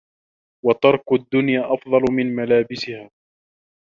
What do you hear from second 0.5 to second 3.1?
وَتَرْكُ الدُّنْيَا أَفْضَلُ مِنْ مُلَابَسَتِهَا